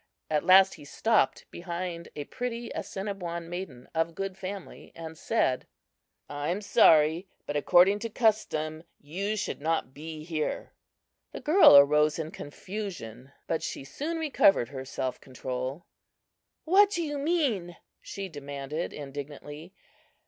At 0.31 0.43
last 0.43 0.73
he 0.73 0.83
stopped 0.83 1.45
behind 1.51 2.09
a 2.15 2.23
pretty 2.23 2.71
Assiniboine 2.73 3.47
maiden 3.47 3.87
of 3.93 4.15
good 4.15 4.35
family 4.35 4.91
and 4.95 5.15
said: 5.15 5.67
"I 6.27 6.49
am 6.49 6.59
sorry, 6.61 7.27
but, 7.45 7.55
according 7.55 7.99
to 7.99 8.09
custom, 8.09 8.81
you 8.99 9.35
should 9.35 9.61
not 9.61 9.93
be 9.93 10.23
here." 10.23 10.71
The 11.33 11.39
girl 11.39 11.77
arose 11.77 12.17
in 12.17 12.31
confusion, 12.31 13.31
but 13.45 13.61
she 13.61 13.83
soon 13.83 14.17
recovered 14.17 14.69
her 14.69 14.85
self 14.85 15.21
control. 15.21 15.85
"What 16.65 16.89
do 16.89 17.03
you 17.03 17.19
mean?" 17.19 17.77
she 18.01 18.27
demanded, 18.27 18.93
indignantly. 18.93 19.71